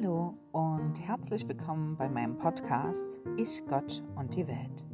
[0.00, 4.84] Hallo und herzlich willkommen bei meinem Podcast Ich, Gott und die Welt.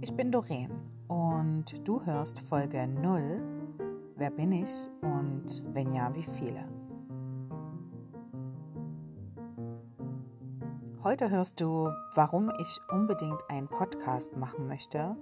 [0.00, 0.70] Ich bin Doreen
[1.08, 3.42] und du hörst Folge 0
[4.16, 4.70] Wer bin ich
[5.02, 6.64] und wenn ja, wie viele?
[11.02, 15.14] Heute hörst du, warum ich unbedingt einen Podcast machen möchte,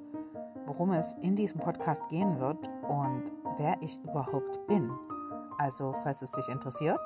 [0.67, 3.25] worum es in diesem Podcast gehen wird und
[3.59, 4.89] wer ich überhaupt bin.
[5.59, 7.01] Also, falls es dich interessiert,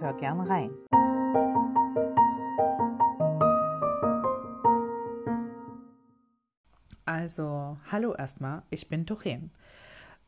[0.00, 0.70] hör gerne rein.
[7.26, 9.50] Also, hallo erstmal, ich bin Doreen.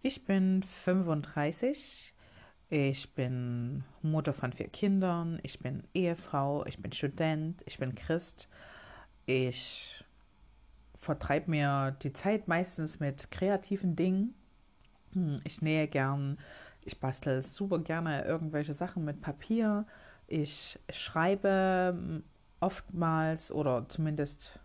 [0.02, 2.12] Ich bin 35,
[2.70, 8.48] ich bin Mutter von vier Kindern, ich bin Ehefrau, ich bin Student, ich bin Christ.
[9.26, 10.04] Ich
[10.98, 14.34] vertreibe mir die Zeit meistens mit kreativen Dingen.
[15.12, 16.36] Hm, ich nähe gern,
[16.84, 19.86] ich bastel super gerne irgendwelche Sachen mit Papier.
[20.26, 22.24] Ich schreibe hm,
[22.58, 24.58] oftmals oder zumindest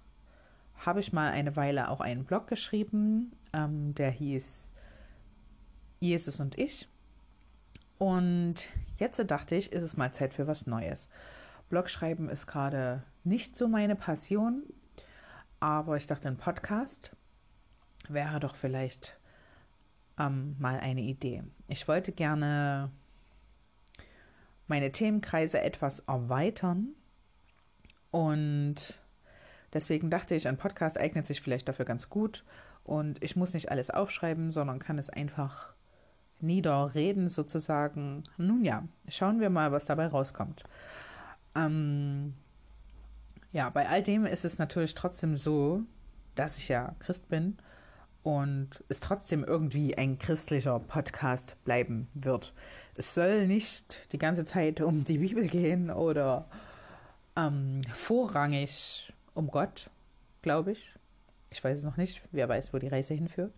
[0.76, 4.72] habe ich mal eine Weile auch einen Blog geschrieben, ähm, der hieß
[6.00, 6.88] Jesus und ich.
[7.98, 11.10] Und jetzt dachte ich, ist es mal Zeit für was Neues.
[11.70, 14.64] Blogschreiben ist gerade nicht so meine Passion,
[15.60, 17.16] aber ich dachte, ein Podcast
[18.10, 19.18] wäre doch vielleicht
[20.20, 21.44] ähm, mal eine Idee.
[21.68, 22.92] Ich wollte gerne
[24.68, 26.90] meine Themenkreise etwas erweitern
[28.12, 29.00] und
[29.74, 32.44] Deswegen dachte ich, ein Podcast eignet sich vielleicht dafür ganz gut
[32.84, 35.74] und ich muss nicht alles aufschreiben, sondern kann es einfach
[36.40, 38.24] niederreden sozusagen.
[38.38, 40.64] Nun ja, schauen wir mal, was dabei rauskommt.
[41.56, 42.34] Ähm,
[43.52, 45.82] ja, bei all dem ist es natürlich trotzdem so,
[46.36, 47.58] dass ich ja Christ bin
[48.24, 52.54] und es trotzdem irgendwie ein christlicher Podcast bleiben wird.
[52.96, 56.50] Es soll nicht die ganze Zeit um die Bibel gehen oder
[57.36, 59.90] ähm, vorrangig um Gott,
[60.42, 60.94] glaube ich.
[61.50, 63.54] Ich weiß es noch nicht, wer weiß, wo die Reise hinführt.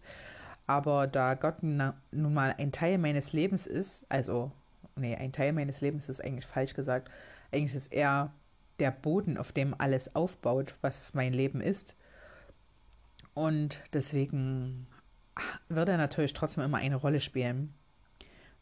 [0.68, 4.52] Aber da Gott nun mal ein Teil meines Lebens ist, also,
[4.96, 7.10] nee, ein Teil meines Lebens ist eigentlich falsch gesagt.
[7.52, 8.34] Eigentlich ist er
[8.80, 11.96] der Boden, auf dem alles aufbaut, was mein Leben ist.
[13.34, 14.88] Und deswegen
[15.70, 17.74] wird er natürlich trotzdem immer eine Rolle spielen,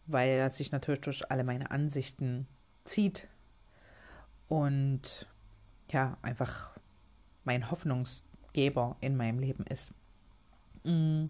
[0.06, 2.48] weil er sich natürlich durch alle meine Ansichten
[2.84, 3.28] zieht
[4.48, 5.28] und
[5.92, 6.78] ja, einfach
[7.44, 9.94] mein Hoffnungsgeber in meinem Leben ist.
[10.84, 11.26] Mm,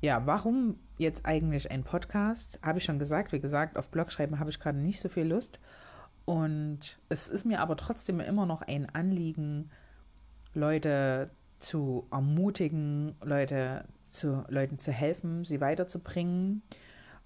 [0.00, 2.58] ja, warum jetzt eigentlich ein Podcast?
[2.62, 3.32] Habe ich schon gesagt.
[3.32, 5.60] Wie gesagt, auf Blogschreiben habe ich gerade nicht so viel Lust.
[6.24, 9.70] Und es ist mir aber trotzdem immer noch ein Anliegen,
[10.54, 16.62] Leute zu ermutigen, Leute zu, Leuten zu helfen, sie weiterzubringen.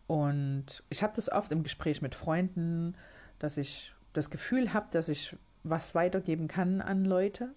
[0.06, 2.94] Und ich habe das oft im Gespräch mit Freunden,
[3.38, 7.54] dass ich das Gefühl habe, dass ich was weitergeben kann an Leute.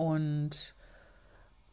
[0.00, 0.74] Und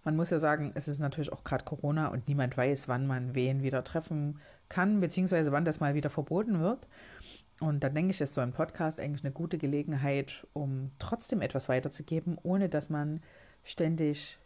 [0.03, 3.35] man muss ja sagen, es ist natürlich auch gerade Corona und niemand weiß, wann man
[3.35, 6.89] wen wieder treffen kann, beziehungsweise wann das mal wieder verboten wird.
[7.61, 11.69] Und da denke ich, ist so ein Podcast eigentlich eine gute Gelegenheit, um trotzdem etwas
[11.69, 13.21] weiterzugeben, ohne dass man
[13.63, 14.37] ständig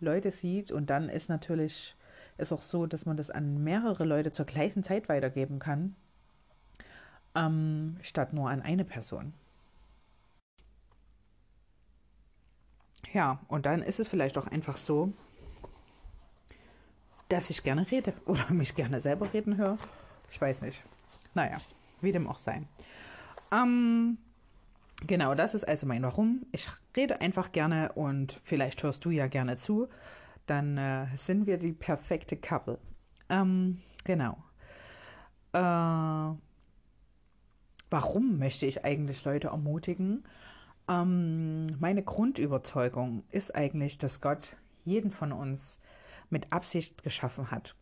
[0.00, 0.72] Leute sieht.
[0.72, 1.94] Und dann ist natürlich
[2.38, 5.94] ist auch so, dass man das an mehrere Leute zur gleichen Zeit weitergeben kann,
[7.36, 9.32] ähm, statt nur an eine Person.
[13.12, 15.12] Ja, und dann ist es vielleicht auch einfach so,
[17.28, 19.78] dass ich gerne rede oder mich gerne selber reden höre.
[20.30, 20.82] Ich weiß nicht.
[21.34, 21.58] Naja,
[22.00, 22.62] wie dem auch sei.
[23.52, 24.18] Ähm,
[25.06, 26.46] genau, das ist also mein Warum.
[26.52, 29.88] Ich rede einfach gerne und vielleicht hörst du ja gerne zu.
[30.46, 32.78] Dann äh, sind wir die perfekte Couple.
[33.28, 34.38] Ähm, genau.
[35.52, 35.58] Äh,
[37.90, 40.24] warum möchte ich eigentlich Leute ermutigen?
[40.88, 45.78] Ähm, meine Grundüberzeugung ist eigentlich, dass Gott jeden von uns
[46.30, 47.74] mit Absicht geschaffen hat.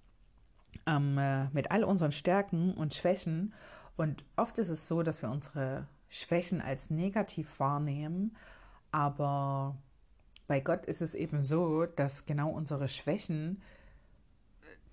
[0.86, 3.54] Ähm, äh, mit all unseren Stärken und Schwächen.
[3.96, 8.36] Und oft ist es so, dass wir unsere Schwächen als negativ wahrnehmen.
[8.90, 9.76] Aber
[10.46, 13.62] bei Gott ist es eben so, dass genau unsere Schwächen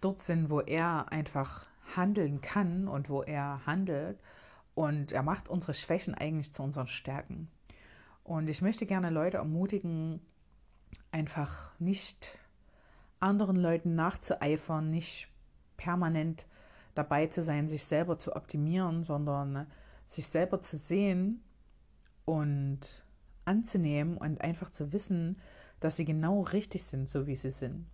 [0.01, 1.65] dort sind, wo er einfach
[1.95, 4.19] handeln kann und wo er handelt.
[4.75, 7.49] Und er macht unsere Schwächen eigentlich zu unseren Stärken.
[8.23, 10.21] Und ich möchte gerne Leute ermutigen,
[11.11, 12.37] einfach nicht
[13.19, 15.27] anderen Leuten nachzueifern, nicht
[15.77, 16.45] permanent
[16.95, 19.67] dabei zu sein, sich selber zu optimieren, sondern
[20.07, 21.43] sich selber zu sehen
[22.25, 23.03] und
[23.45, 25.39] anzunehmen und einfach zu wissen,
[25.79, 27.87] dass sie genau richtig sind, so wie sie sind.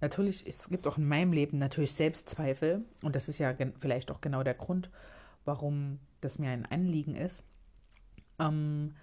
[0.00, 4.20] Natürlich, es gibt auch in meinem Leben natürlich Selbstzweifel und das ist ja vielleicht auch
[4.20, 4.90] genau der Grund,
[5.44, 7.44] warum das mir ein Anliegen ist.
[8.38, 8.94] Ähm,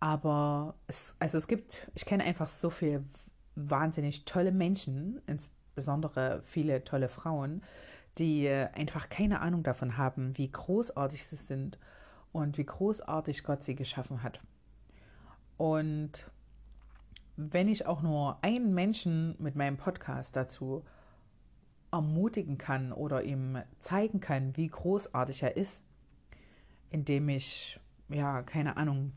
[0.00, 3.04] aber es, also es gibt, ich kenne einfach so viele
[3.54, 7.62] wahnsinnig tolle Menschen, insbesondere viele tolle Frauen,
[8.18, 11.78] die äh, einfach keine Ahnung davon haben, wie großartig sie sind
[12.32, 14.40] und wie großartig Gott sie geschaffen hat.
[15.56, 16.30] Und
[17.36, 20.84] wenn ich auch nur einen Menschen mit meinem Podcast dazu
[21.90, 25.82] ermutigen kann oder ihm zeigen kann, wie großartig er ist,
[26.90, 29.12] indem ich, ja, keine Ahnung,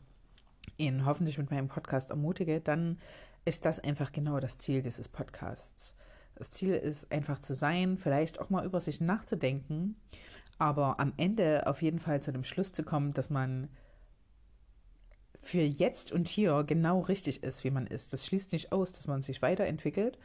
[0.76, 2.98] ihn hoffentlich mit meinem Podcast ermutige, dann
[3.44, 5.94] ist das einfach genau das Ziel dieses Podcasts.
[6.34, 9.96] Das Ziel ist einfach zu sein, vielleicht auch mal über sich nachzudenken,
[10.58, 13.68] aber am Ende auf jeden Fall zu dem Schluss zu kommen, dass man
[15.42, 18.12] für jetzt und hier genau richtig ist, wie man ist.
[18.12, 20.18] Das schließt nicht aus, dass man sich weiterentwickelt.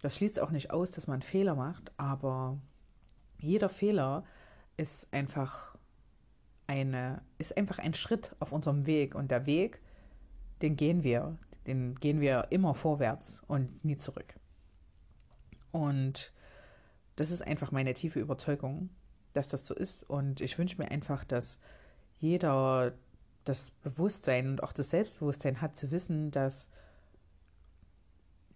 [0.00, 2.58] Das schließt auch nicht aus, dass man Fehler macht, aber
[3.38, 4.24] jeder Fehler
[4.76, 5.75] ist einfach
[6.66, 9.80] eine, ist einfach ein Schritt auf unserem Weg und der Weg,
[10.62, 11.36] den gehen wir,
[11.66, 14.34] den gehen wir immer vorwärts und nie zurück.
[15.72, 16.32] Und
[17.16, 18.90] das ist einfach meine tiefe Überzeugung,
[19.32, 20.02] dass das so ist.
[20.02, 21.58] Und ich wünsche mir einfach, dass
[22.18, 22.92] jeder
[23.44, 26.68] das Bewusstsein und auch das Selbstbewusstsein hat, zu wissen, dass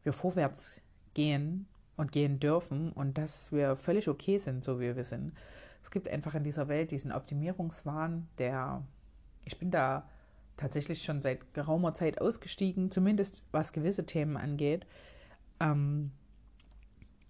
[0.02, 0.82] wir vorwärts
[1.14, 1.66] gehen
[1.96, 5.32] und gehen dürfen und dass wir völlig okay sind, so wie wir sind.
[5.82, 8.82] Es gibt einfach in dieser Welt diesen Optimierungswahn, der,
[9.44, 10.08] ich bin da
[10.56, 14.86] tatsächlich schon seit geraumer Zeit ausgestiegen, zumindest was gewisse Themen angeht.
[15.58, 16.12] Ähm,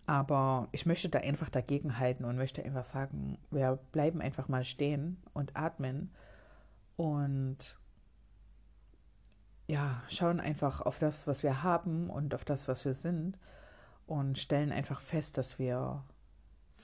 [0.06, 4.64] aber ich möchte da einfach dagegen halten und möchte einfach sagen, wir bleiben einfach mal
[4.64, 6.10] stehen und atmen
[6.96, 7.78] und
[9.68, 13.38] ja, schauen einfach auf das, was wir haben und auf das, was wir sind
[14.08, 16.02] und stellen einfach fest, dass wir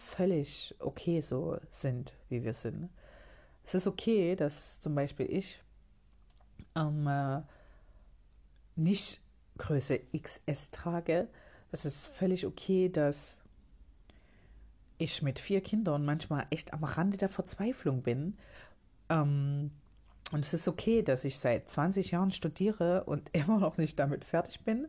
[0.06, 2.88] völlig okay so sind, wie wir sind.
[3.64, 5.60] Es ist okay, dass zum Beispiel ich
[6.76, 7.42] ähm, äh,
[8.76, 9.20] nicht
[9.58, 11.28] Größe XS trage.
[11.72, 13.38] Es ist völlig okay, dass
[14.98, 18.36] ich mit vier Kindern manchmal echt am Rande der Verzweiflung bin.
[19.08, 19.70] Ähm,
[20.32, 24.24] und es ist okay, dass ich seit 20 Jahren studiere und immer noch nicht damit
[24.24, 24.88] fertig bin.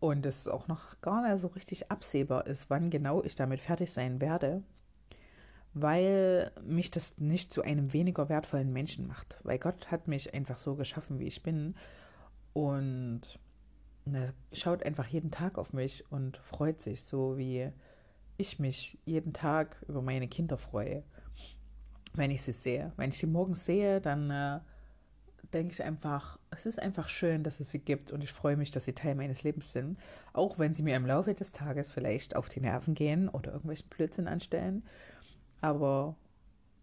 [0.00, 3.92] Und es auch noch gar nicht so richtig absehbar ist, wann genau ich damit fertig
[3.92, 4.62] sein werde
[5.72, 9.38] weil mich das nicht zu einem weniger wertvollen Menschen macht.
[9.42, 11.74] Weil Gott hat mich einfach so geschaffen, wie ich bin.
[12.52, 13.38] Und
[14.06, 17.70] er schaut einfach jeden Tag auf mich und freut sich, so wie
[18.36, 21.04] ich mich jeden Tag über meine Kinder freue,
[22.14, 22.92] wenn ich sie sehe.
[22.96, 24.60] Wenn ich sie morgens sehe, dann äh,
[25.52, 28.70] denke ich einfach, es ist einfach schön, dass es sie gibt und ich freue mich,
[28.70, 29.98] dass sie Teil meines Lebens sind.
[30.32, 33.88] Auch wenn sie mir im Laufe des Tages vielleicht auf die Nerven gehen oder irgendwelchen
[33.88, 34.84] Blödsinn anstellen.
[35.60, 36.16] Aber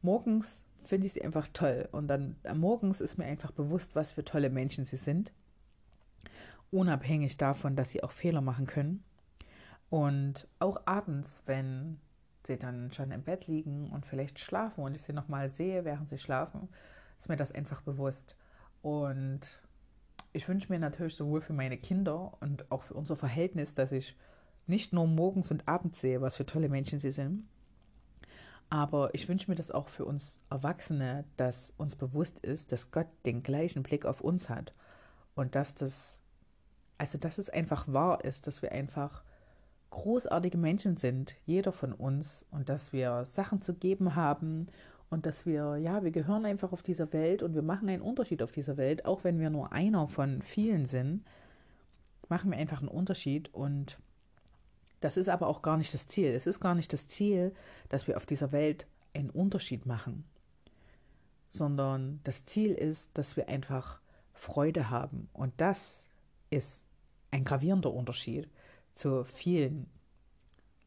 [0.01, 1.87] morgens finde ich sie einfach toll.
[1.91, 5.31] Und dann morgens ist mir einfach bewusst, was für tolle Menschen sie sind.
[6.71, 9.03] Unabhängig davon, dass sie auch Fehler machen können.
[9.89, 11.99] Und auch abends, wenn
[12.45, 16.09] sie dann schon im Bett liegen und vielleicht schlafen und ich sie nochmal sehe, während
[16.09, 16.69] sie schlafen,
[17.19, 18.37] ist mir das einfach bewusst.
[18.81, 19.41] Und
[20.33, 24.15] ich wünsche mir natürlich sowohl für meine Kinder und auch für unser Verhältnis, dass ich
[24.65, 27.47] nicht nur morgens und abends sehe, was für tolle Menschen sie sind,
[28.69, 33.07] aber ich wünsche mir das auch für uns Erwachsene, dass uns bewusst ist, dass Gott
[33.25, 34.73] den gleichen Blick auf uns hat.
[35.35, 36.19] Und dass das,
[36.97, 39.23] also dass es einfach wahr ist, dass wir einfach
[39.92, 44.68] großartige Menschen sind, jeder von uns, und dass wir Sachen zu geben haben
[45.09, 48.42] und dass wir, ja, wir gehören einfach auf dieser Welt und wir machen einen Unterschied
[48.42, 51.23] auf dieser Welt, auch wenn wir nur einer von vielen sind,
[52.30, 53.99] machen wir einfach einen Unterschied und
[54.99, 56.31] das ist aber auch gar nicht das Ziel.
[56.31, 57.54] Es ist gar nicht das Ziel,
[57.90, 60.26] dass wir auf dieser Welt einen Unterschied machen,
[61.49, 64.02] sondern das Ziel ist, dass wir einfach
[64.33, 65.30] Freude haben.
[65.33, 66.06] Und das
[66.49, 66.83] ist
[67.31, 68.49] ein gravierender Unterschied
[68.94, 69.87] zu vielen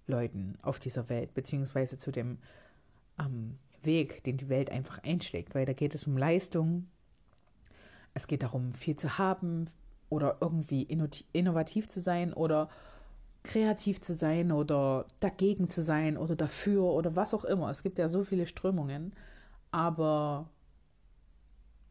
[0.07, 2.39] Leuten auf dieser Welt, beziehungsweise zu dem
[3.19, 6.89] ähm, Weg, den die Welt einfach einschlägt, weil da geht es um Leistung,
[8.15, 9.67] es geht darum, viel zu haben
[10.09, 10.83] oder irgendwie
[11.33, 12.69] innovativ zu sein oder
[13.43, 17.71] kreativ zu sein oder dagegen zu sein oder dafür oder was auch immer.
[17.71, 19.15] Es gibt ja so viele Strömungen,
[19.71, 20.51] aber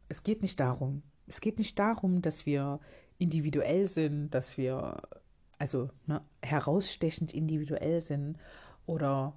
[0.10, 1.02] es geht nicht darum.
[1.28, 2.80] Es geht nicht darum, dass wir
[3.18, 5.02] individuell sind, dass wir
[5.58, 8.38] also ne, herausstechend individuell sind
[8.86, 9.34] oder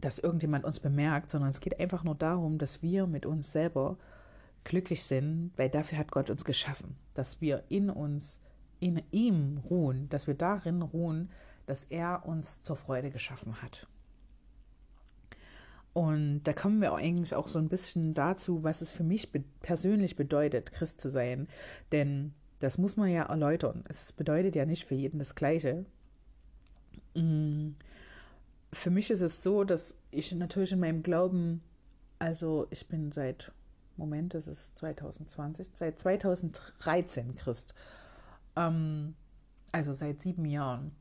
[0.00, 3.96] dass irgendjemand uns bemerkt, sondern es geht einfach nur darum, dass wir mit uns selber
[4.64, 8.40] glücklich sind, weil dafür hat Gott uns geschaffen, dass wir in uns
[8.78, 11.30] in ihm ruhen, dass wir darin ruhen,
[11.66, 13.86] dass er uns zur Freude geschaffen hat.
[15.92, 19.42] Und da kommen wir eigentlich auch so ein bisschen dazu, was es für mich be
[19.60, 21.48] persönlich bedeutet, Christ zu sein.
[21.90, 23.84] Denn das muss man ja erläutern.
[23.88, 25.84] Es bedeutet ja nicht für jeden das Gleiche.
[27.14, 27.70] Mm.
[28.72, 31.62] Für mich ist es so, dass ich natürlich in meinem Glauben,
[32.18, 33.52] also ich bin seit,
[33.96, 37.74] Moment, das ist 2020, seit 2013 Christ.
[38.56, 39.14] Ähm,
[39.72, 40.92] also seit sieben Jahren.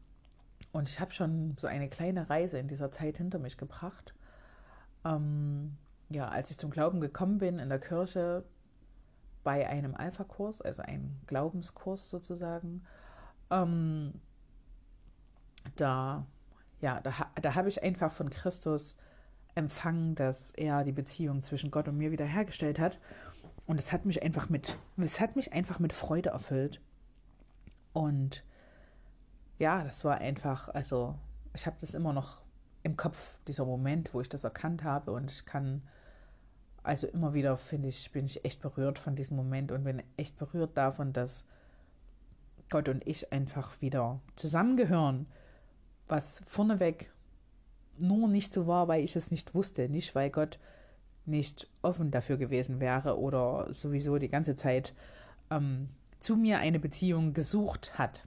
[0.71, 4.13] Und ich habe schon so eine kleine Reise in dieser Zeit hinter mich gebracht.
[5.05, 5.77] Ähm,
[6.09, 8.43] ja, als ich zum Glauben gekommen bin in der Kirche
[9.43, 12.83] bei einem Alpha-Kurs, also einem Glaubenskurs sozusagen,
[13.49, 14.13] ähm,
[15.75, 16.25] da,
[16.81, 18.95] ja, da, da habe ich einfach von Christus
[19.55, 22.99] empfangen, dass er die Beziehung zwischen Gott und mir wiederhergestellt hat.
[23.65, 26.81] Und es hat mich einfach mit, es hat mich einfach mit Freude erfüllt.
[27.93, 28.43] Und
[29.57, 31.15] ja, das war einfach, also
[31.53, 32.41] ich habe das immer noch
[32.83, 35.11] im Kopf, dieser Moment, wo ich das erkannt habe.
[35.11, 35.83] Und ich kann,
[36.83, 40.37] also immer wieder, finde ich, bin ich echt berührt von diesem Moment und bin echt
[40.37, 41.43] berührt davon, dass
[42.69, 45.27] Gott und ich einfach wieder zusammengehören.
[46.09, 47.11] Was vorneweg
[48.01, 49.89] nur nicht so war, weil ich es nicht wusste.
[49.89, 50.59] Nicht, weil Gott
[51.25, 54.93] nicht offen dafür gewesen wäre oder sowieso die ganze Zeit
[55.51, 55.89] ähm,
[56.19, 58.23] zu mir eine Beziehung gesucht hat.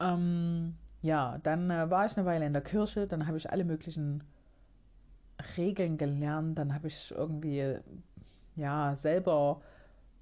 [0.00, 3.64] Ähm, ja, dann äh, war ich eine Weile in der Kirche, dann habe ich alle
[3.64, 4.22] möglichen
[5.56, 7.78] Regeln gelernt, dann habe ich irgendwie
[8.56, 9.62] ja selber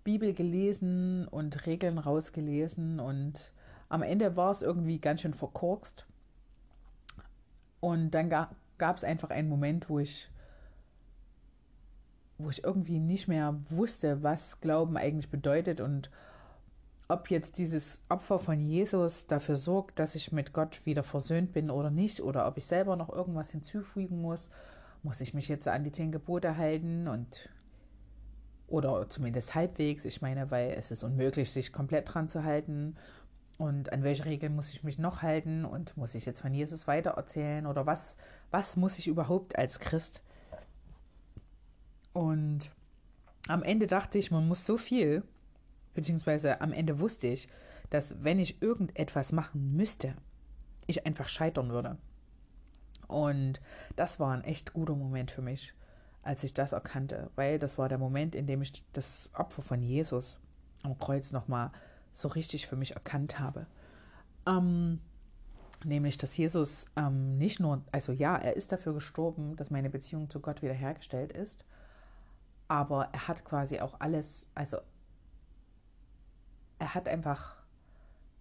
[0.04, 3.50] Bibel gelesen und Regeln rausgelesen und
[3.88, 6.06] am Ende war es irgendwie ganz schön verkorkst.
[7.80, 10.30] Und dann ga, gab es einfach einen Moment, wo ich
[12.40, 16.08] wo ich irgendwie nicht mehr wusste, was Glauben eigentlich bedeutet und
[17.08, 21.70] ob jetzt dieses Opfer von Jesus dafür sorgt, dass ich mit Gott wieder versöhnt bin
[21.70, 24.50] oder nicht, oder ob ich selber noch irgendwas hinzufügen muss,
[25.02, 27.48] muss ich mich jetzt an die zehn Gebote halten und
[28.66, 30.04] oder zumindest halbwegs.
[30.04, 32.96] Ich meine, weil es ist unmöglich, sich komplett dran zu halten.
[33.58, 35.64] Und an welche Regeln muss ich mich noch halten?
[35.64, 37.66] Und muss ich jetzt von Jesus weitererzählen?
[37.66, 38.16] Oder was,
[38.50, 40.22] was muss ich überhaupt als Christ?
[42.12, 42.70] Und
[43.48, 45.22] am Ende dachte ich, man muss so viel
[45.98, 47.48] beziehungsweise am Ende wusste ich,
[47.90, 50.14] dass wenn ich irgendetwas machen müsste,
[50.86, 51.98] ich einfach scheitern würde.
[53.08, 53.60] Und
[53.96, 55.74] das war ein echt guter Moment für mich,
[56.22, 59.82] als ich das erkannte, weil das war der Moment, in dem ich das Opfer von
[59.82, 60.38] Jesus
[60.84, 61.72] am Kreuz nochmal
[62.20, 63.66] so richtig für mich erkannt habe.
[64.46, 65.00] Ähm,
[65.84, 70.28] nämlich, dass Jesus ähm, nicht nur, also ja, er ist dafür gestorben, dass meine Beziehung
[70.28, 71.64] zu Gott wiederhergestellt ist,
[72.66, 74.78] aber er hat quasi auch alles, also
[76.78, 77.56] er hat einfach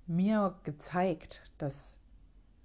[0.08, 1.98] mir gezeigt, dass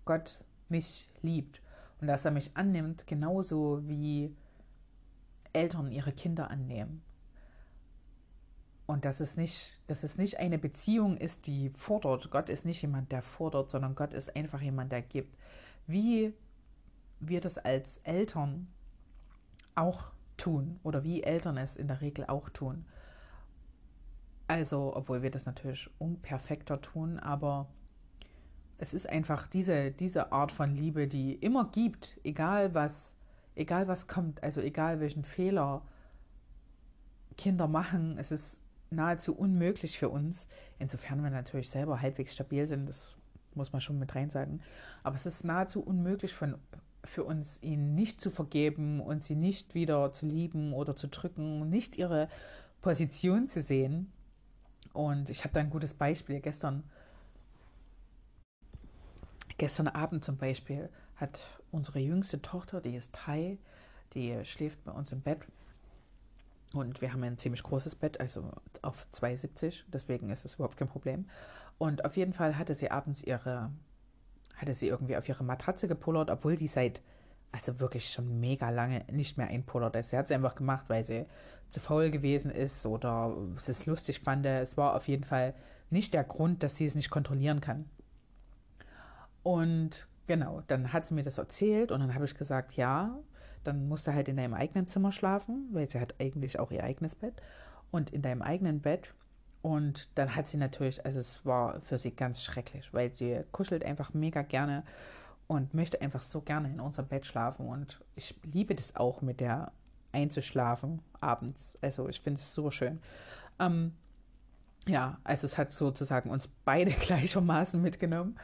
[0.04, 0.38] Gott
[0.68, 1.60] mich liebt
[2.00, 4.34] und dass er mich annimmt, genauso wie
[5.52, 7.02] Eltern ihre Kinder annehmen.
[8.92, 12.30] Und dass es nicht, dass es nicht eine Beziehung ist, die fordert.
[12.30, 15.34] Gott ist nicht jemand, der fordert, sondern Gott ist einfach jemand, der gibt.
[15.86, 16.34] Wie
[17.18, 18.68] wir das als Eltern
[19.74, 22.84] auch tun oder wie Eltern es in der Regel auch tun.
[24.46, 27.70] Also, obwohl wir das natürlich unperfekter tun, aber
[28.76, 33.14] es ist einfach diese, diese Art von Liebe, die immer gibt, egal was,
[33.54, 35.80] egal was kommt, also egal welchen Fehler
[37.38, 38.61] Kinder machen, es ist
[38.92, 43.16] nahezu unmöglich für uns, insofern wir natürlich selber halbwegs stabil sind, das
[43.54, 44.60] muss man schon mit rein sagen,
[45.02, 46.56] aber es ist nahezu unmöglich von,
[47.04, 51.68] für uns, ihnen nicht zu vergeben und sie nicht wieder zu lieben oder zu drücken,
[51.68, 52.28] nicht ihre
[52.80, 54.12] Position zu sehen.
[54.92, 56.40] Und ich habe da ein gutes Beispiel.
[56.40, 56.84] Gestern,
[59.56, 61.38] gestern Abend zum Beispiel hat
[61.70, 63.58] unsere jüngste Tochter, die ist drei,
[64.14, 65.40] die schläft bei uns im Bett.
[66.74, 68.50] Und wir haben ein ziemlich großes Bett, also
[68.82, 71.28] auf 2,70, deswegen ist es überhaupt kein Problem.
[71.78, 73.70] Und auf jeden Fall hatte sie abends ihre,
[74.56, 77.02] hatte sie irgendwie auf ihre Matratze gepullert, obwohl die seit
[77.52, 80.10] also wirklich schon mega lange nicht mehr einpullert ist.
[80.10, 81.26] Sie hat es einfach gemacht, weil sie
[81.68, 84.46] zu faul gewesen ist oder es ist lustig fand.
[84.46, 85.54] Es war auf jeden Fall
[85.90, 87.88] nicht der Grund, dass sie es nicht kontrollieren kann.
[89.42, 93.18] Und genau, dann hat sie mir das erzählt und dann habe ich gesagt, ja,
[93.64, 96.84] dann musst du halt in deinem eigenen Zimmer schlafen, weil sie hat eigentlich auch ihr
[96.84, 97.34] eigenes Bett
[97.90, 99.14] und in deinem eigenen Bett.
[99.62, 103.84] Und dann hat sie natürlich, also es war für sie ganz schrecklich, weil sie kuschelt
[103.84, 104.82] einfach mega gerne
[105.46, 107.66] und möchte einfach so gerne in unserem Bett schlafen.
[107.68, 109.72] Und ich liebe das auch mit der
[110.10, 111.78] einzuschlafen abends.
[111.80, 113.00] Also ich finde es so schön.
[113.58, 113.92] Ähm,
[114.86, 118.36] ja, also es hat sozusagen uns beide gleichermaßen mitgenommen.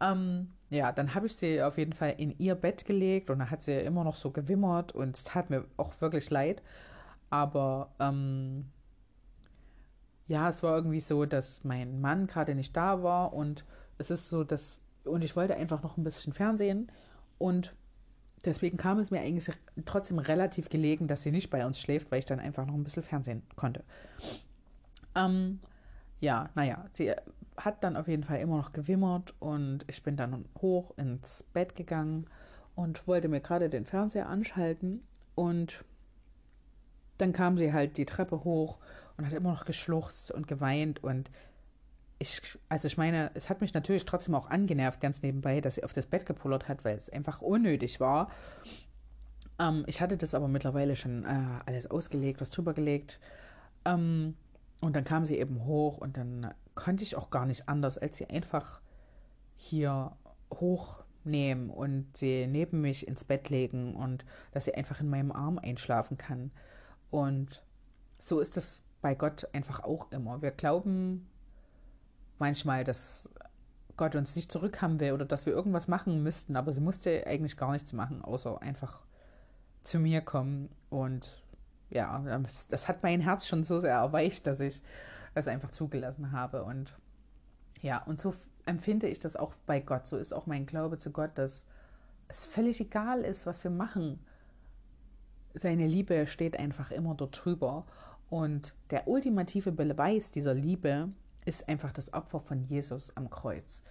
[0.00, 3.50] Ähm, ja, dann habe ich sie auf jeden Fall in ihr Bett gelegt und da
[3.50, 6.62] hat sie immer noch so gewimmert und es tat mir auch wirklich leid.
[7.30, 8.66] Aber ähm,
[10.26, 13.64] ja, es war irgendwie so, dass mein Mann gerade nicht da war und
[13.98, 16.90] es ist so, dass und ich wollte einfach noch ein bisschen Fernsehen
[17.38, 17.74] und
[18.44, 22.20] deswegen kam es mir eigentlich trotzdem relativ gelegen, dass sie nicht bei uns schläft, weil
[22.20, 23.84] ich dann einfach noch ein bisschen Fernsehen konnte.
[25.14, 25.60] Ähm,
[26.20, 27.12] ja, naja, sie
[27.56, 31.76] hat dann auf jeden Fall immer noch gewimmert und ich bin dann hoch ins Bett
[31.76, 32.26] gegangen
[32.74, 35.02] und wollte mir gerade den Fernseher anschalten
[35.34, 35.84] und
[37.18, 38.78] dann kam sie halt die Treppe hoch
[39.16, 41.30] und hat immer noch geschluchzt und geweint und
[42.18, 45.84] ich, also ich meine, es hat mich natürlich trotzdem auch angenervt, ganz nebenbei, dass sie
[45.84, 48.30] auf das Bett gepullert hat, weil es einfach unnötig war.
[49.58, 53.20] Ähm, ich hatte das aber mittlerweile schon äh, alles ausgelegt, was drüber gelegt.
[53.84, 54.36] Ähm,
[54.80, 58.16] und dann kam sie eben hoch und dann konnte ich auch gar nicht anders, als
[58.16, 58.80] sie einfach
[59.56, 60.16] hier
[60.52, 65.58] hochnehmen und sie neben mich ins Bett legen und dass sie einfach in meinem Arm
[65.58, 66.50] einschlafen kann.
[67.10, 67.62] Und
[68.20, 70.42] so ist das bei Gott einfach auch immer.
[70.42, 71.28] Wir glauben
[72.38, 73.28] manchmal, dass
[73.96, 77.56] Gott uns nicht zurückhaben will oder dass wir irgendwas machen müssten, aber sie musste eigentlich
[77.56, 79.02] gar nichts machen, außer einfach
[79.84, 80.70] zu mir kommen.
[80.90, 81.44] Und
[81.90, 82.24] ja,
[82.68, 84.82] das hat mein Herz schon so sehr erweicht, dass ich
[85.34, 86.64] es einfach zugelassen habe.
[86.64, 86.96] Und
[87.82, 88.34] ja, und so
[88.66, 90.06] empfinde ich das auch bei Gott.
[90.06, 91.66] So ist auch mein Glaube zu Gott, dass
[92.28, 94.20] es völlig egal ist, was wir machen.
[95.54, 97.86] Seine Liebe steht einfach immer dort drüber.
[98.30, 101.10] Und der ultimative Beweis dieser Liebe
[101.44, 103.82] ist einfach das Opfer von Jesus am Kreuz.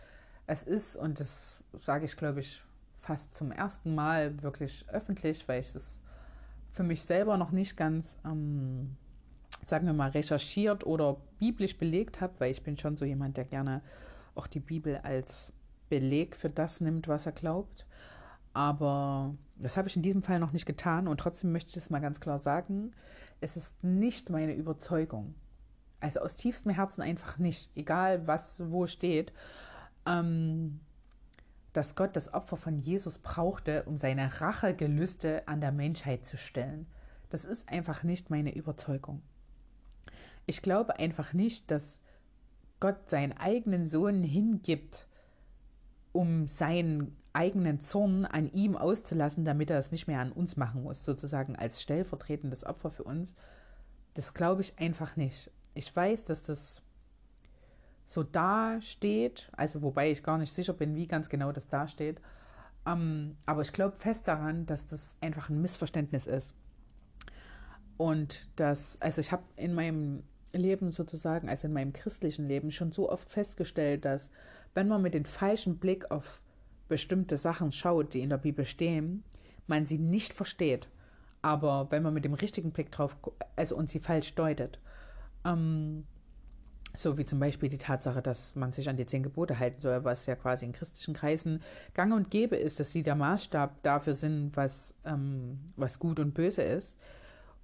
[0.48, 2.62] Es ist, und das sage ich, glaube ich,
[3.00, 6.02] fast zum ersten Mal wirklich öffentlich, weil ich es
[6.72, 8.98] für mich selber noch nicht ganz, ähm,
[9.70, 13.46] sagen wir mal, recherchiert oder biblisch belegt habe, weil ich bin schon so jemand, der
[13.46, 13.82] gerne
[14.36, 15.52] auch die Bibel als
[15.90, 17.86] Beleg für das nimmt, was er glaubt.
[18.54, 21.90] Aber das habe ich in diesem Fall noch nicht getan und trotzdem möchte ich das
[21.90, 22.92] mal ganz klar sagen.
[23.42, 25.36] Es ist nicht meine Überzeugung,
[26.00, 29.34] also aus tiefstem Herzen einfach nicht, egal was wo steht,
[30.06, 30.80] ähm,
[31.74, 36.88] dass Gott das Opfer von Jesus brauchte, um seine Rachegelüste an der Menschheit zu stellen.
[37.30, 39.24] Das ist einfach nicht meine Überzeugung.
[40.46, 42.00] Ich glaube einfach nicht, dass
[42.80, 45.08] Gott seinen eigenen Sohn hingibt,
[46.12, 50.84] um seinen eigenen Zorn an ihm auszulassen, damit er es nicht mehr an uns machen
[50.84, 53.34] muss, sozusagen als stellvertretendes Opfer für uns.
[54.14, 56.82] Das glaube ich einfach nicht ich weiß, dass das
[58.06, 62.22] so dasteht, also wobei ich gar nicht sicher bin, wie ganz genau das dasteht.
[62.86, 66.56] Ähm, aber ich glaube fest daran, dass das einfach ein Missverständnis ist.
[67.98, 72.92] Und dass, also ich habe in meinem Leben sozusagen, also in meinem christlichen Leben schon
[72.92, 74.30] so oft festgestellt, dass
[74.74, 76.44] wenn man mit dem falschen Blick auf
[76.88, 79.24] bestimmte Sachen schaut, die in der Bibel stehen,
[79.68, 80.88] man sie nicht versteht.
[81.42, 83.18] Aber wenn man mit dem richtigen Blick drauf,
[83.56, 84.80] also und sie falsch deutet,
[85.46, 86.06] ähm,
[86.96, 90.04] so wie zum Beispiel die Tatsache, dass man sich an die zehn Gebote halten soll,
[90.04, 91.62] was ja quasi in christlichen Kreisen
[91.94, 96.34] gang und gäbe ist, dass sie der Maßstab dafür sind, was, ähm, was gut und
[96.34, 96.98] böse ist.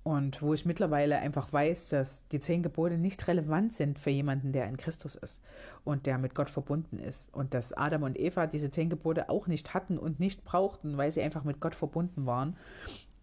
[0.03, 4.53] Und wo ich mittlerweile einfach weiß, dass die zehn Gebote nicht relevant sind für jemanden,
[4.53, 5.41] der in Christus ist
[5.83, 7.31] und der mit Gott verbunden ist.
[7.33, 11.11] Und dass Adam und Eva diese zehn Gebote auch nicht hatten und nicht brauchten, weil
[11.11, 12.55] sie einfach mit Gott verbunden waren.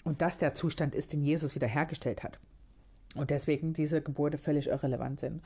[0.04, 2.38] Und das der Zustand ist, den Jesus wiederhergestellt hat.
[3.16, 5.42] Und deswegen diese Gebote völlig irrelevant sind.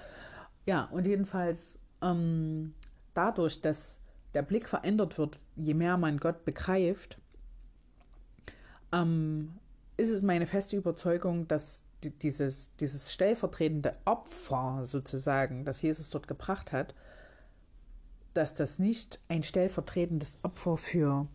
[0.67, 2.75] Ja, und jedenfalls ähm,
[3.15, 3.99] dadurch, dass
[4.35, 7.19] der Blick verändert wird, je mehr man Gott begreift,
[8.93, 9.53] ähm,
[10.01, 16.73] ist es meine feste Überzeugung, dass dieses, dieses stellvertretende Opfer sozusagen, das Jesus dort gebracht
[16.73, 16.95] hat,
[18.33, 21.29] dass das nicht ein stellvertretendes Opfer für,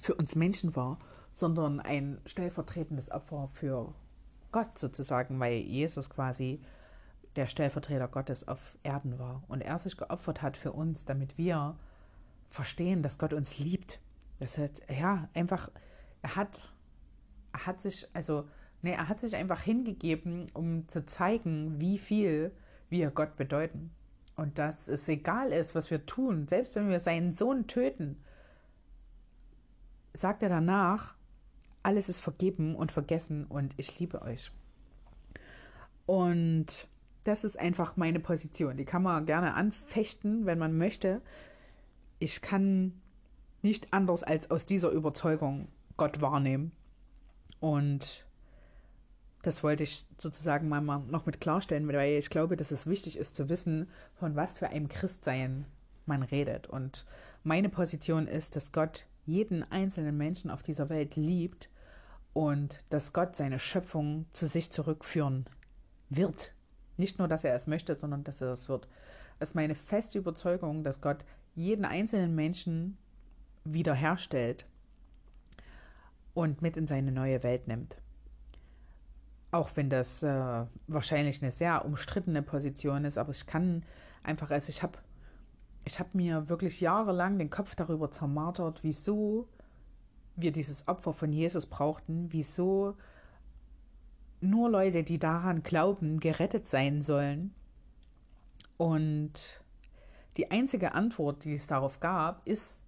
[0.00, 0.98] für uns Menschen war,
[1.32, 3.92] sondern ein stellvertretendes Opfer für
[4.50, 6.62] Gott sozusagen, weil Jesus quasi
[7.36, 11.76] der Stellvertreter Gottes auf Erden war und er sich geopfert hat für uns, damit wir
[12.50, 14.00] verstehen, dass Gott uns liebt.
[14.38, 15.70] Das heißt, ja, einfach,
[16.22, 16.73] er hat,
[17.54, 18.48] hat sich, also,
[18.82, 22.52] nee, er hat sich einfach hingegeben, um zu zeigen, wie viel
[22.90, 23.90] wir Gott bedeuten.
[24.36, 28.16] Und dass es egal ist, was wir tun, selbst wenn wir seinen Sohn töten,
[30.12, 31.14] sagt er danach,
[31.82, 34.50] alles ist vergeben und vergessen und ich liebe euch.
[36.06, 36.88] Und
[37.24, 38.76] das ist einfach meine Position.
[38.76, 41.22] Die kann man gerne anfechten, wenn man möchte.
[42.18, 43.00] Ich kann
[43.62, 46.72] nicht anders als aus dieser Überzeugung Gott wahrnehmen.
[47.64, 48.26] Und
[49.40, 53.34] das wollte ich sozusagen mal noch mit klarstellen, weil ich glaube, dass es wichtig ist
[53.34, 55.64] zu wissen, von was für einem Christsein
[56.04, 56.66] man redet.
[56.66, 57.06] Und
[57.42, 61.70] meine Position ist, dass Gott jeden einzelnen Menschen auf dieser Welt liebt
[62.34, 65.46] und dass Gott seine Schöpfung zu sich zurückführen
[66.10, 66.52] wird.
[66.98, 68.88] Nicht nur, dass er es möchte, sondern dass er es wird.
[69.38, 71.24] Es ist meine feste Überzeugung, dass Gott
[71.54, 72.98] jeden einzelnen Menschen
[73.64, 74.66] wiederherstellt
[76.34, 77.96] und mit in seine neue Welt nimmt.
[79.50, 83.84] Auch wenn das äh, wahrscheinlich eine sehr umstrittene Position ist, aber ich kann
[84.22, 84.98] einfach, also ich habe
[85.84, 89.48] ich hab mir wirklich jahrelang den Kopf darüber zermartert, wieso
[90.34, 92.96] wir dieses Opfer von Jesus brauchten, wieso
[94.40, 97.54] nur Leute, die daran glauben, gerettet sein sollen.
[98.76, 99.62] Und
[100.36, 102.80] die einzige Antwort, die es darauf gab, ist,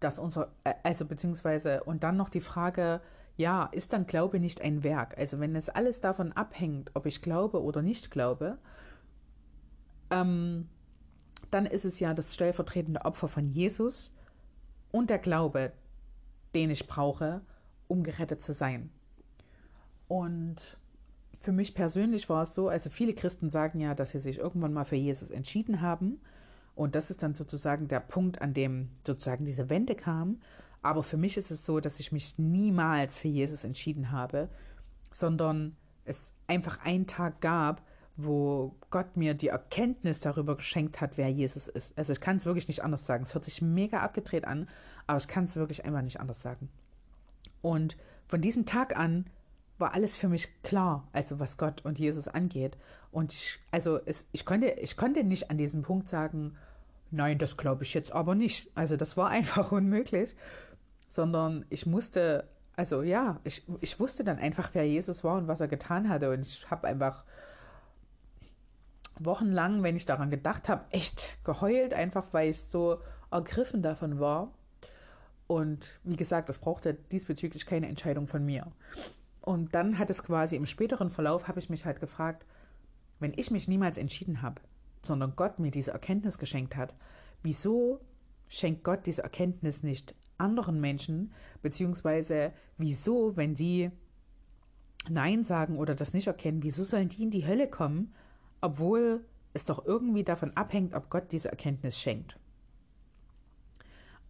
[0.00, 3.00] dass unser, äh, also beziehungsweise, und dann noch die Frage,
[3.36, 5.16] ja, ist dann Glaube nicht ein Werk?
[5.16, 8.58] Also wenn es alles davon abhängt, ob ich glaube oder nicht glaube,
[10.10, 10.68] ähm,
[11.50, 14.12] dann ist es ja das stellvertretende Opfer von Jesus
[14.90, 15.72] und der Glaube,
[16.54, 17.40] den ich brauche,
[17.88, 18.90] um gerettet zu sein.
[20.08, 20.78] Und
[21.40, 24.72] für mich persönlich war es so, also viele Christen sagen ja, dass sie sich irgendwann
[24.72, 26.20] mal für Jesus entschieden haben.
[26.80, 30.40] Und das ist dann sozusagen der Punkt, an dem sozusagen diese Wende kam.
[30.80, 34.48] Aber für mich ist es so, dass ich mich niemals für Jesus entschieden habe,
[35.12, 37.82] sondern es einfach einen Tag gab,
[38.16, 41.98] wo Gott mir die Erkenntnis darüber geschenkt hat, wer Jesus ist.
[41.98, 43.24] Also ich kann es wirklich nicht anders sagen.
[43.24, 44.66] Es hört sich mega abgedreht an,
[45.06, 46.70] aber ich kann es wirklich einfach nicht anders sagen.
[47.60, 49.26] Und von diesem Tag an
[49.76, 52.78] war alles für mich klar, also was Gott und Jesus angeht.
[53.12, 56.56] Und ich, also es, ich konnte, ich konnte nicht an diesem Punkt sagen,
[57.10, 58.70] nein, das glaube ich jetzt aber nicht.
[58.74, 60.36] Also das war einfach unmöglich,
[61.08, 65.60] sondern ich musste, also ja, ich, ich wusste dann einfach, wer Jesus war und was
[65.60, 66.30] er getan hatte.
[66.30, 67.24] Und ich habe einfach
[69.18, 74.52] wochenlang, wenn ich daran gedacht habe, echt geheult, einfach weil ich so ergriffen davon war.
[75.46, 78.66] Und wie gesagt, das brauchte diesbezüglich keine Entscheidung von mir.
[79.42, 82.46] Und dann hat es quasi im späteren Verlauf, habe ich mich halt gefragt,
[83.18, 84.60] wenn ich mich niemals entschieden habe,
[85.02, 86.94] sondern Gott mir diese Erkenntnis geschenkt hat,
[87.42, 88.00] wieso
[88.48, 91.32] schenkt Gott diese Erkenntnis nicht anderen Menschen,
[91.62, 93.90] beziehungsweise wieso, wenn sie
[95.08, 98.12] Nein sagen oder das nicht erkennen, wieso sollen die in die Hölle kommen,
[98.60, 102.38] obwohl es doch irgendwie davon abhängt, ob Gott diese Erkenntnis schenkt.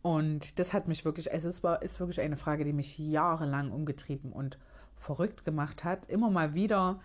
[0.02, 3.70] Und das hat mich wirklich, also es war, ist wirklich eine Frage, die mich jahrelang
[3.70, 4.59] umgetrieben und
[4.96, 6.06] verrückt gemacht hat.
[6.06, 7.00] Immer mal wieder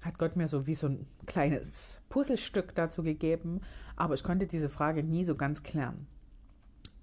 [0.00, 3.60] hat Gott mir so wie so ein kleines Puzzlestück dazu gegeben,
[3.96, 6.06] aber ich konnte diese Frage nie so ganz klären.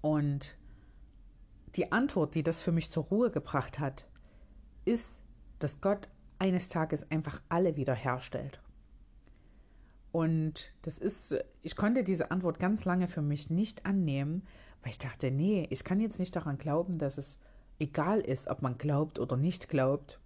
[0.00, 0.56] Und
[1.76, 4.06] die Antwort, die das für mich zur Ruhe gebracht hat,
[4.84, 5.22] ist,
[5.58, 6.08] dass Gott
[6.38, 8.60] eines Tages einfach alle wiederherstellt.
[10.10, 14.44] Und das ist, ich konnte diese Antwort ganz lange für mich nicht annehmen,
[14.82, 17.38] weil ich dachte, nee, ich kann jetzt nicht daran glauben, dass es
[17.78, 20.20] egal ist, ob man glaubt oder nicht glaubt,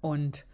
[0.00, 0.46] und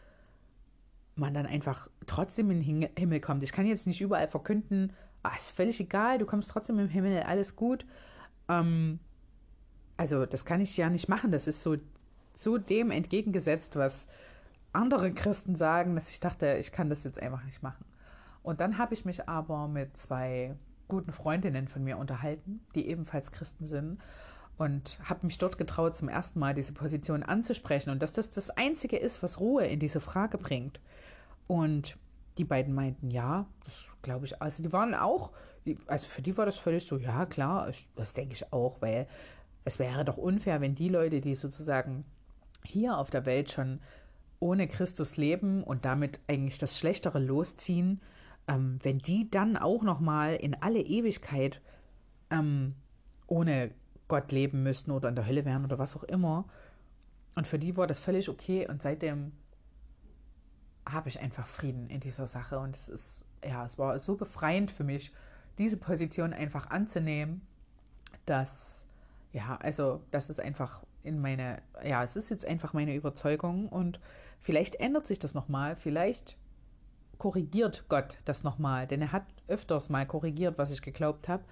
[1.16, 3.42] man dann einfach trotzdem in den Himmel kommt.
[3.42, 7.22] Ich kann jetzt nicht überall verkünden, ah, ist völlig egal, du kommst trotzdem im Himmel,
[7.22, 7.86] alles gut.
[8.48, 9.00] Ähm,
[9.96, 11.30] also das kann ich ja nicht machen.
[11.30, 11.76] Das ist so,
[12.34, 14.06] so dem entgegengesetzt, was
[14.72, 17.84] andere Christen sagen, dass ich dachte, ich kann das jetzt einfach nicht machen.
[18.42, 20.54] Und dann habe ich mich aber mit zwei
[20.86, 23.98] guten Freundinnen von mir unterhalten, die ebenfalls Christen sind
[24.58, 28.50] und habe mich dort getraut, zum ersten Mal diese Position anzusprechen und dass das das
[28.50, 30.80] Einzige ist, was Ruhe in diese Frage bringt.
[31.46, 31.96] Und
[32.38, 34.40] die beiden meinten, ja, das glaube ich.
[34.42, 35.32] Also die waren auch,
[35.86, 39.06] also für die war das völlig so, ja klar, das denke ich auch, weil
[39.64, 42.04] es wäre doch unfair, wenn die Leute, die sozusagen
[42.64, 43.80] hier auf der Welt schon
[44.38, 48.00] ohne Christus leben und damit eigentlich das Schlechtere losziehen,
[48.48, 51.60] ähm, wenn die dann auch noch mal in alle Ewigkeit
[52.30, 52.74] ähm,
[53.26, 53.70] ohne
[54.08, 56.44] Gott leben müssten oder in der Hölle wären oder was auch immer.
[57.34, 59.32] Und für die war das völlig okay und seitdem
[60.88, 62.58] habe ich einfach Frieden in dieser Sache.
[62.58, 65.12] Und es ist, ja, es war so befreiend für mich,
[65.58, 67.42] diese Position einfach anzunehmen,
[68.24, 68.86] dass,
[69.32, 74.00] ja, also, das ist einfach in meine, ja, es ist jetzt einfach meine Überzeugung und
[74.40, 76.36] vielleicht ändert sich das nochmal, vielleicht
[77.18, 81.44] korrigiert Gott das nochmal, denn er hat öfters mal korrigiert, was ich geglaubt habe.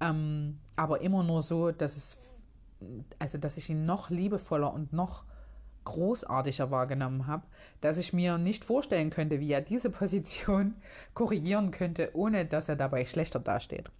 [0.00, 2.16] Ähm, aber immer nur so, dass es,
[3.18, 5.24] also dass ich ihn noch liebevoller und noch
[5.84, 7.46] großartiger wahrgenommen habe,
[7.80, 10.74] dass ich mir nicht vorstellen könnte, wie er diese Position
[11.14, 13.90] korrigieren könnte, ohne dass er dabei schlechter dasteht.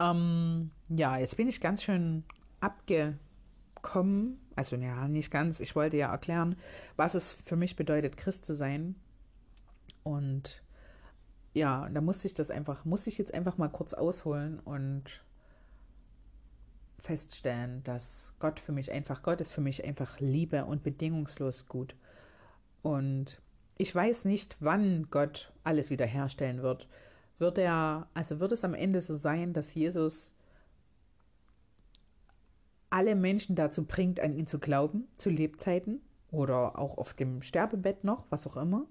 [0.00, 2.24] Ähm, ja, jetzt bin ich ganz schön
[2.60, 4.40] abgekommen.
[4.56, 5.60] Also ja, nicht ganz.
[5.60, 6.56] Ich wollte ja erklären,
[6.96, 8.96] was es für mich bedeutet, Christ zu sein.
[10.02, 10.62] Und
[11.54, 15.24] ja, da musste ich das einfach, muss ich jetzt einfach mal kurz ausholen und
[17.04, 21.94] feststellen, dass Gott für mich einfach, Gott ist für mich einfach Liebe und bedingungslos gut.
[22.82, 23.40] Und
[23.76, 26.88] ich weiß nicht, wann Gott alles wiederherstellen wird.
[27.38, 30.32] Wird er, also wird es am Ende so sein, dass Jesus
[32.90, 38.04] alle Menschen dazu bringt, an ihn zu glauben, zu Lebzeiten oder auch auf dem Sterbebett
[38.04, 38.86] noch, was auch immer?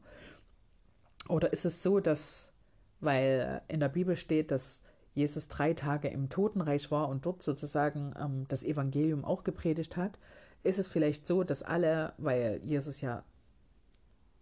[1.29, 2.51] Oder ist es so, dass,
[2.99, 4.81] weil in der Bibel steht, dass
[5.13, 10.17] Jesus drei Tage im Totenreich war und dort sozusagen ähm, das Evangelium auch gepredigt hat,
[10.63, 13.23] ist es vielleicht so, dass alle, weil Jesus ja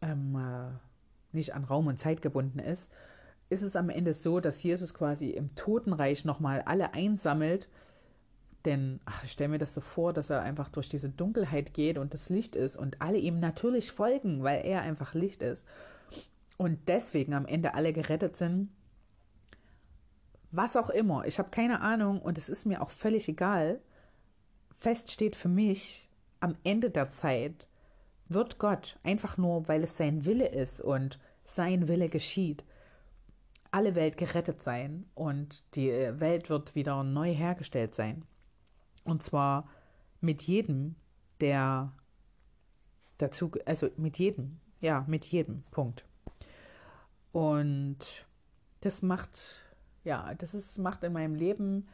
[0.01, 2.89] ähm, äh, nicht an Raum und Zeit gebunden ist,
[3.49, 7.67] ist es am Ende so, dass Jesus quasi im Totenreich nochmal alle einsammelt.
[8.63, 11.97] Denn ach, ich stelle mir das so vor, dass er einfach durch diese Dunkelheit geht
[11.97, 15.65] und das Licht ist und alle ihm natürlich folgen, weil er einfach Licht ist.
[16.57, 18.69] Und deswegen am Ende alle gerettet sind.
[20.51, 23.79] Was auch immer, ich habe keine Ahnung und es ist mir auch völlig egal.
[24.77, 26.09] Fest steht für mich,
[26.39, 27.67] am Ende der Zeit
[28.27, 32.63] wird Gott, einfach nur weil es sein Wille ist und sein Wille geschieht,
[33.71, 38.25] alle Welt gerettet sein und die Welt wird wieder neu hergestellt sein.
[39.03, 39.67] Und zwar
[40.19, 40.95] mit jedem,
[41.39, 41.93] der
[43.17, 46.05] dazu, also mit jedem, ja, mit jedem, Punkt.
[47.31, 48.25] Und
[48.81, 49.39] das macht,
[50.03, 51.87] ja, das ist, macht in meinem Leben,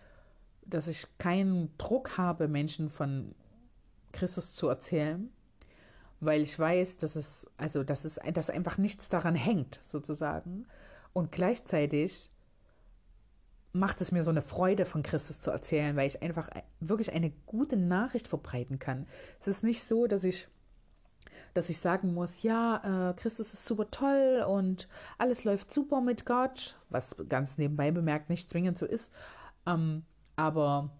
[0.66, 3.34] dass ich keinen Druck habe, Menschen von
[4.12, 5.30] Christus zu erzählen,
[6.20, 10.66] weil ich weiß, dass es, also, dass es, dass einfach nichts daran hängt, sozusagen.
[11.14, 12.32] Und gleichzeitig
[13.74, 17.32] macht es mir so eine Freude, von Christus zu erzählen, weil ich einfach wirklich eine
[17.46, 19.08] gute Nachricht verbreiten kann.
[19.40, 20.48] Es ist nicht so, dass ich,
[21.58, 26.26] dass ich sagen muss, ja, äh, Christus ist super toll und alles läuft super mit
[26.26, 29.12] Gott, was ganz nebenbei bemerkt nicht zwingend so ist.
[29.66, 30.04] Ähm,
[30.36, 30.92] aber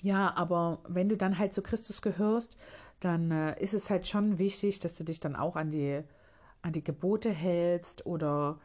[0.00, 2.56] ja, aber wenn du dann halt zu Christus gehörst,
[3.00, 6.02] dann äh, ist es halt schon wichtig, dass du dich dann auch an die,
[6.62, 8.58] an die Gebote hältst oder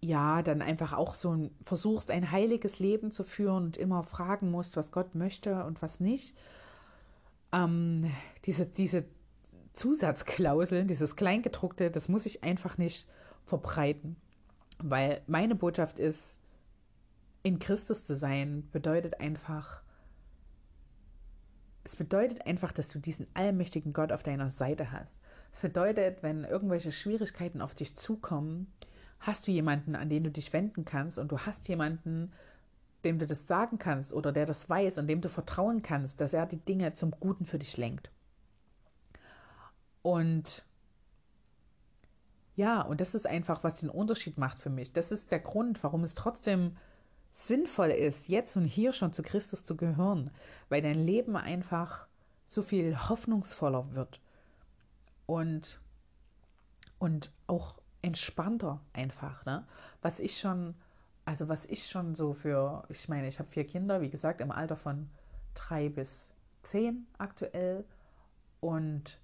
[0.00, 4.50] ja, dann einfach auch so ein, versuchst, ein heiliges Leben zu führen und immer fragen
[4.50, 6.36] musst, was Gott möchte und was nicht.
[7.52, 8.10] Ähm,
[8.44, 9.04] diese, diese
[9.74, 13.06] Zusatzklauseln, dieses Kleingedruckte, das muss ich einfach nicht
[13.44, 14.16] verbreiten.
[14.78, 16.38] Weil meine Botschaft ist,
[17.42, 19.82] in Christus zu sein, bedeutet einfach,
[21.84, 25.20] es bedeutet einfach, dass du diesen allmächtigen Gott auf deiner Seite hast.
[25.52, 28.72] Es bedeutet, wenn irgendwelche Schwierigkeiten auf dich zukommen,
[29.20, 32.32] hast du jemanden, an den du dich wenden kannst und du hast jemanden,
[33.04, 36.32] dem du das sagen kannst oder der das weiß und dem du vertrauen kannst, dass
[36.32, 38.10] er die Dinge zum Guten für dich lenkt.
[40.04, 40.66] Und
[42.56, 44.92] ja, und das ist einfach, was den Unterschied macht für mich.
[44.92, 46.76] Das ist der Grund, warum es trotzdem
[47.32, 50.30] sinnvoll ist, jetzt und hier schon zu Christus zu gehören,
[50.68, 52.06] weil dein Leben einfach
[52.46, 54.20] so viel hoffnungsvoller wird
[55.24, 55.80] und,
[56.98, 59.66] und auch entspannter einfach, ne?
[60.02, 60.74] Was ich schon,
[61.24, 64.50] also was ich schon so für, ich meine, ich habe vier Kinder, wie gesagt, im
[64.50, 65.08] Alter von
[65.54, 66.30] drei bis
[66.62, 67.84] zehn aktuell
[68.60, 69.18] und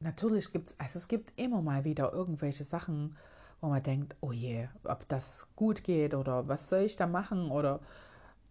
[0.00, 3.16] natürlich gibt es, also es gibt immer mal wieder irgendwelche Sachen,
[3.60, 7.50] wo man denkt, oh je, ob das gut geht oder was soll ich da machen
[7.50, 7.80] oder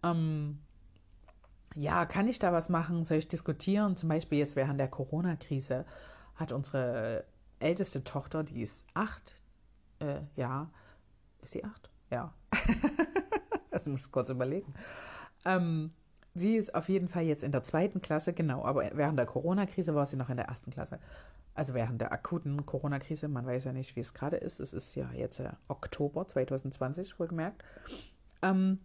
[0.02, 0.60] ähm,
[1.74, 3.04] ja, kann ich da was machen?
[3.04, 3.96] Soll ich diskutieren?
[3.96, 5.84] Zum Beispiel jetzt während der Corona-Krise
[6.36, 7.24] hat unsere
[7.58, 9.34] älteste Tochter, die ist acht,
[10.00, 10.70] äh, ja,
[11.42, 11.90] ist sie acht?
[12.10, 12.34] Ja.
[13.70, 14.74] also muss kurz überlegen.
[15.44, 15.92] Ähm,
[16.34, 19.94] sie ist auf jeden Fall jetzt in der zweiten Klasse, genau, aber während der Corona-Krise
[19.94, 20.98] war sie noch in der ersten Klasse
[21.54, 24.94] also während der akuten Corona-Krise, man weiß ja nicht, wie es gerade ist, es ist
[24.94, 27.62] ja jetzt äh, Oktober 2020, wohlgemerkt.
[28.42, 28.78] Ähm,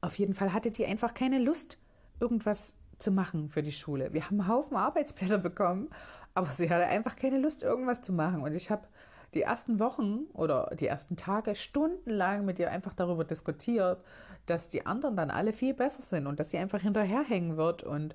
[0.00, 1.78] auf jeden Fall hatte die einfach keine Lust,
[2.20, 4.12] irgendwas zu machen für die Schule.
[4.12, 5.90] Wir haben einen Haufen Arbeitsblätter bekommen,
[6.34, 8.42] aber sie hatte einfach keine Lust, irgendwas zu machen.
[8.42, 8.86] Und ich habe
[9.34, 14.02] die ersten Wochen oder die ersten Tage stundenlang mit ihr einfach darüber diskutiert,
[14.46, 18.14] dass die anderen dann alle viel besser sind und dass sie einfach hinterherhängen wird und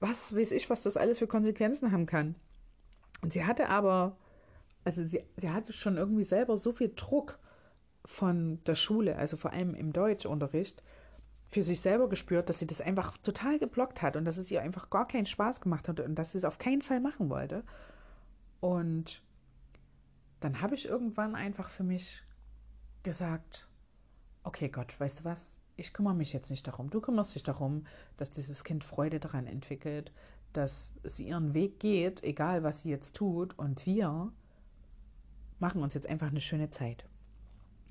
[0.00, 2.34] was weiß ich, was das alles für Konsequenzen haben kann.
[3.22, 4.16] Und sie hatte aber,
[4.84, 7.38] also sie, sie hatte schon irgendwie selber so viel Druck
[8.06, 10.82] von der Schule, also vor allem im Deutschunterricht,
[11.50, 14.62] für sich selber gespürt, dass sie das einfach total geblockt hat und dass es ihr
[14.62, 17.64] einfach gar keinen Spaß gemacht hat und dass sie es auf keinen Fall machen wollte.
[18.60, 19.22] Und
[20.40, 22.22] dann habe ich irgendwann einfach für mich
[23.02, 23.68] gesagt,
[24.42, 26.90] okay Gott, weißt du was, ich kümmere mich jetzt nicht darum.
[26.90, 30.12] Du kümmerst dich darum, dass dieses Kind Freude daran entwickelt,
[30.52, 33.58] dass sie ihren Weg geht, egal was sie jetzt tut.
[33.58, 34.32] Und wir
[35.58, 37.04] machen uns jetzt einfach eine schöne Zeit.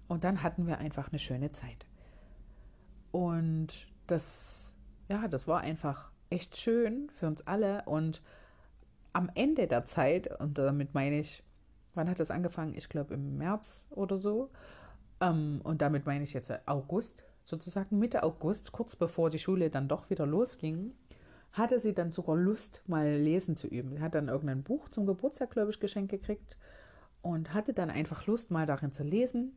[0.07, 1.85] Und dann hatten wir einfach eine schöne Zeit.
[3.11, 4.73] Und das,
[5.07, 7.83] ja, das war einfach echt schön für uns alle.
[7.85, 8.21] Und
[9.13, 11.43] am Ende der Zeit, und damit meine ich,
[11.99, 12.73] wann hat das angefangen?
[12.75, 14.49] Ich glaube im März oder so.
[15.19, 19.89] Ähm, und damit meine ich jetzt August, sozusagen Mitte August, kurz bevor die Schule dann
[19.89, 20.93] doch wieder losging,
[21.51, 23.91] hatte sie dann sogar Lust, mal lesen zu üben.
[23.91, 26.55] Sie hat dann irgendein Buch zum Geburtstag, glaube ich, geschenkt gekriegt
[27.21, 29.51] und hatte dann einfach Lust, mal darin zu lesen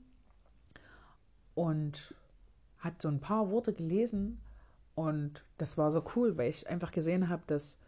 [1.55, 2.13] und
[2.79, 4.41] hat so ein paar Worte gelesen
[4.97, 7.79] und das war so cool, weil ich einfach gesehen habe, dass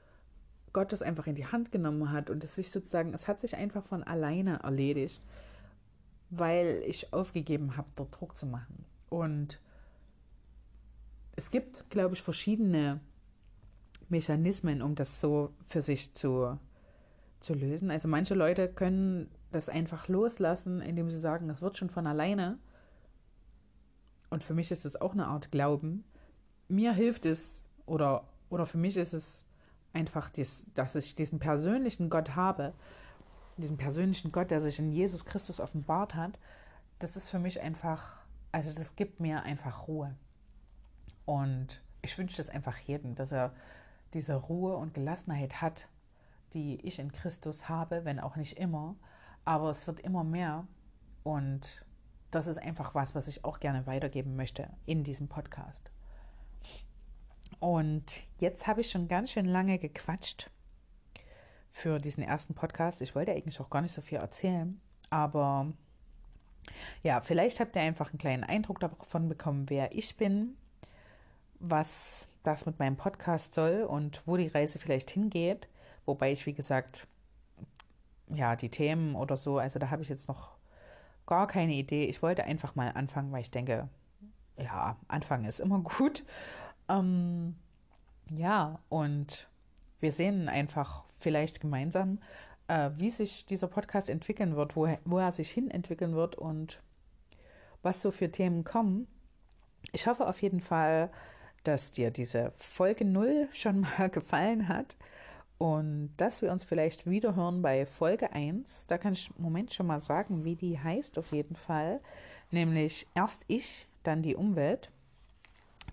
[0.75, 3.57] Gott das einfach in die Hand genommen hat und es sich sozusagen, es hat sich
[3.57, 5.23] einfach von alleine erledigt,
[6.29, 8.85] weil ich aufgegeben habe, dort Druck zu machen.
[9.09, 9.61] Und
[11.37, 13.01] es gibt, glaube ich, verschiedene
[14.09, 16.59] Mechanismen, um das so für sich zu,
[17.41, 17.91] zu lösen.
[17.91, 22.59] Also manche Leute können das einfach loslassen, indem sie sagen, es wird schon von alleine.
[24.29, 26.05] Und für mich ist es auch eine Art Glauben.
[26.67, 29.45] Mir hilft es, oder, oder für mich ist es
[29.95, 32.73] einfach, dies, dass ich diesen persönlichen Gott habe,
[33.57, 36.39] diesen persönlichen Gott, der sich in Jesus Christus offenbart hat.
[36.99, 38.17] Das ist für mich einfach,
[38.53, 40.15] also das gibt mir einfach Ruhe.
[41.25, 43.53] Und ich wünsche das einfach jedem, dass er
[44.13, 45.89] diese Ruhe und Gelassenheit hat,
[46.53, 48.97] die ich in Christus habe, wenn auch nicht immer.
[49.45, 50.67] Aber es wird immer mehr.
[51.23, 51.85] Und
[52.31, 55.91] das ist einfach was, was ich auch gerne weitergeben möchte in diesem Podcast.
[57.65, 58.05] Und
[58.41, 60.51] jetzt habe ich schon ganz schön lange gequatscht
[61.71, 63.01] für diesen ersten Podcast.
[63.01, 65.73] Ich wollte eigentlich auch gar nicht so viel erzählen, aber
[67.03, 70.59] ja, vielleicht habt ihr einfach einen kleinen Eindruck davon bekommen, wer ich bin,
[71.59, 75.67] was das mit meinem Podcast soll und wo die Reise vielleicht hingeht.
[76.05, 77.07] Wobei ich, wie gesagt,
[78.29, 80.51] ja, die Themen oder so, also da habe ich jetzt noch
[81.25, 82.05] gar keine Idee.
[82.05, 83.89] Ich wollte einfach mal anfangen, weil ich denke,
[84.59, 86.25] ja, anfangen ist immer gut.
[86.89, 87.57] Ähm,
[88.31, 89.49] ja, und
[90.01, 92.19] wir sehen einfach vielleicht gemeinsam,
[92.69, 96.81] äh, wie sich dieser Podcast entwickeln wird, wo, wo er sich hin entwickeln wird und
[97.83, 99.07] was so für Themen kommen.
[99.93, 101.11] Ich hoffe auf jeden Fall,
[101.65, 104.97] dass dir diese Folge 0 schon mal gefallen hat
[105.59, 108.87] und dass wir uns vielleicht wiederhören bei Folge 1.
[108.87, 112.01] Da kann ich im Moment schon mal sagen, wie die heißt auf jeden Fall.
[112.51, 114.91] Nämlich erst ich, dann die Umwelt.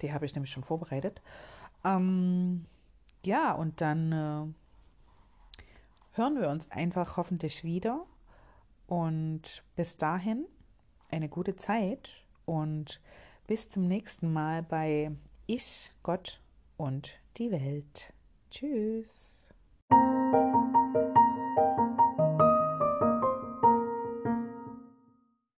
[0.01, 1.21] Die habe ich nämlich schon vorbereitet.
[1.83, 2.65] Ähm,
[3.25, 4.53] ja, und dann äh,
[6.13, 8.05] hören wir uns einfach hoffentlich wieder.
[8.87, 10.45] Und bis dahin
[11.09, 12.09] eine gute Zeit
[12.45, 12.99] und
[13.47, 15.11] bis zum nächsten Mal bei
[15.47, 16.41] ich, Gott
[16.77, 18.13] und die Welt.
[18.49, 19.40] Tschüss.